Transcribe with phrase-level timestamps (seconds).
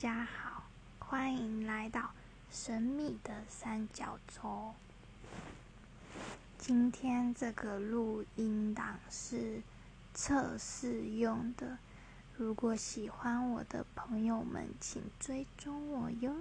[0.00, 0.62] 大家好
[1.00, 2.12] 欢迎来到
[2.52, 4.72] 神秘的三角洲。
[6.56, 9.60] 今天这个录音档是
[10.14, 11.78] 测试用的
[12.36, 16.32] 如果喜欢我的朋友们请追踪我哟。